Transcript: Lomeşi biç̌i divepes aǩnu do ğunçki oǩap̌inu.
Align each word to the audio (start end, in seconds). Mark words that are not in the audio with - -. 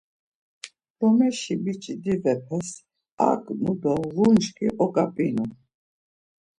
Lomeşi 0.97 1.53
biç̌i 1.63 1.93
divepes 2.03 2.69
aǩnu 3.29 3.71
do 3.81 3.93
ğunçki 4.15 4.67
oǩap̌inu. 4.83 5.45